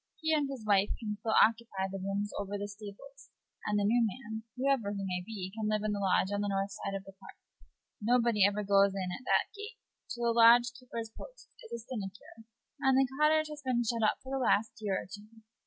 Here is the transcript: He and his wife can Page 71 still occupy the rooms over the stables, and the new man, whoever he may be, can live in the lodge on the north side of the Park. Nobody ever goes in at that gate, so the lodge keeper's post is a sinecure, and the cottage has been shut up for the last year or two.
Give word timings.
He 0.19 0.33
and 0.33 0.49
his 0.49 0.65
wife 0.65 0.89
can 0.99 1.13
Page 1.13 1.21
71 1.21 1.21
still 1.21 1.37
occupy 1.45 1.85
the 1.85 2.01
rooms 2.03 2.33
over 2.39 2.57
the 2.57 2.67
stables, 2.67 3.29
and 3.67 3.77
the 3.77 3.83
new 3.85 4.01
man, 4.01 4.41
whoever 4.57 4.89
he 4.97 5.05
may 5.05 5.21
be, 5.23 5.53
can 5.55 5.69
live 5.69 5.83
in 5.83 5.91
the 5.91 5.99
lodge 5.99 6.33
on 6.33 6.41
the 6.41 6.47
north 6.47 6.71
side 6.71 6.95
of 6.97 7.03
the 7.03 7.11
Park. 7.13 7.37
Nobody 8.01 8.43
ever 8.43 8.63
goes 8.63 8.95
in 8.95 9.09
at 9.13 9.25
that 9.25 9.53
gate, 9.55 9.77
so 10.07 10.23
the 10.25 10.33
lodge 10.33 10.73
keeper's 10.73 11.11
post 11.15 11.49
is 11.69 11.85
a 11.85 11.85
sinecure, 11.85 12.49
and 12.79 12.97
the 12.97 13.05
cottage 13.21 13.49
has 13.49 13.61
been 13.63 13.83
shut 13.85 14.01
up 14.01 14.17
for 14.23 14.33
the 14.33 14.41
last 14.43 14.71
year 14.81 15.03
or 15.05 15.05
two. 15.05 15.43